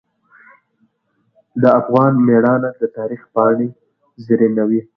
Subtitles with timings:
[1.61, 3.67] د افغان میړانه د تاریخ پاڼې
[4.25, 4.81] زرینوي.